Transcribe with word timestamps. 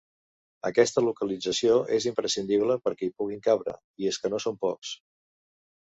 Aquesta 0.69 1.03
localització 1.07 1.75
és 1.99 2.09
imprescindible 2.11 2.79
perquè 2.87 3.09
hi 3.11 3.13
puguin 3.21 3.47
cabre, 3.49 3.79
i 4.05 4.13
és 4.13 4.23
que 4.25 4.33
no 4.37 4.41
són 4.47 4.59
pocs. 4.69 4.99